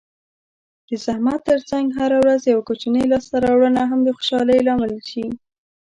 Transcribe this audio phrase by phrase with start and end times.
[0.87, 5.25] د زحمت ترڅنګ هره ورځ یوه کوچنۍ لاسته راوړنه هم د خوشحالۍ لامل شي.